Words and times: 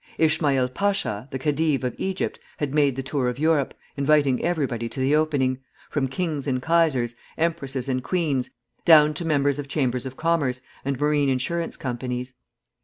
Ismaïl 0.17 0.73
Pasha, 0.73 1.27
the 1.29 1.37
khedive 1.37 1.83
of 1.83 1.93
Egypt, 1.99 2.39
had 2.57 2.73
made 2.73 2.95
the 2.95 3.03
tour 3.03 3.29
of 3.29 3.37
Europe, 3.37 3.75
inviting 3.95 4.43
everybody 4.43 4.89
to 4.89 4.99
the 4.99 5.15
opening, 5.15 5.59
from 5.91 6.07
kings 6.07 6.47
and 6.47 6.59
kaisers, 6.59 7.13
empresses 7.37 7.87
and 7.87 8.03
queens, 8.03 8.49
down 8.83 9.13
to 9.13 9.23
members 9.23 9.59
of 9.59 9.67
chambers 9.67 10.07
of 10.07 10.17
commerce 10.17 10.63
and 10.83 10.99
marine 10.99 11.29
insurance 11.29 11.77
companies. 11.77 12.33